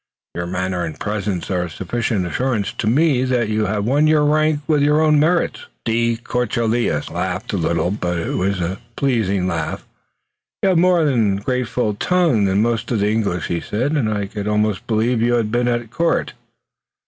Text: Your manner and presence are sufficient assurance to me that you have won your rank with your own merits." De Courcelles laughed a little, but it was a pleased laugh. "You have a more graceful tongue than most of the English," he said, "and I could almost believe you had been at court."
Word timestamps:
Your 0.33 0.47
manner 0.47 0.83
and 0.83 0.99
presence 0.99 1.51
are 1.51 1.69
sufficient 1.69 2.25
assurance 2.25 2.73
to 2.79 2.87
me 2.87 3.23
that 3.25 3.49
you 3.49 3.67
have 3.67 3.85
won 3.85 4.07
your 4.07 4.25
rank 4.25 4.61
with 4.65 4.81
your 4.81 4.99
own 4.99 5.19
merits." 5.19 5.67
De 5.85 6.15
Courcelles 6.17 7.11
laughed 7.11 7.53
a 7.53 7.57
little, 7.57 7.91
but 7.91 8.17
it 8.17 8.33
was 8.33 8.59
a 8.59 8.79
pleased 8.95 9.29
laugh. 9.43 9.85
"You 10.63 10.69
have 10.69 10.79
a 10.79 10.81
more 10.81 11.05
graceful 11.43 11.93
tongue 11.93 12.45
than 12.45 12.63
most 12.63 12.89
of 12.89 12.99
the 13.01 13.11
English," 13.11 13.45
he 13.45 13.61
said, 13.61 13.91
"and 13.91 14.09
I 14.11 14.25
could 14.25 14.47
almost 14.47 14.87
believe 14.87 15.21
you 15.21 15.35
had 15.35 15.51
been 15.51 15.67
at 15.67 15.91
court." 15.91 16.33